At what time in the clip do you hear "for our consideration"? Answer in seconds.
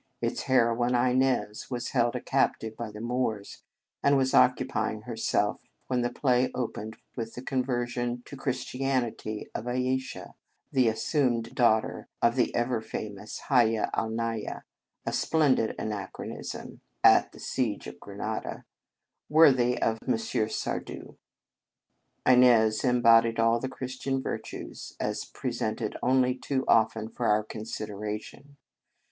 27.07-28.57